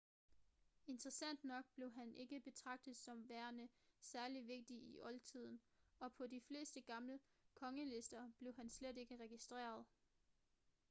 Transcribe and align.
interessant 0.87 1.43
nok 1.43 1.65
blev 1.75 1.91
han 1.91 2.13
ikke 2.15 2.39
betragtet 2.39 2.97
som 2.97 3.29
værende 3.29 3.67
særligt 3.99 4.47
vigtig 4.47 4.77
i 4.77 4.97
oldtiden 5.01 5.61
og 5.99 6.13
på 6.13 6.27
de 6.27 6.41
fleste 6.41 6.81
gamle 6.81 7.19
kongelister 7.53 8.29
blev 8.37 8.53
han 8.55 8.69
slet 8.69 8.97
ikke 8.97 9.17
registreret 9.17 9.85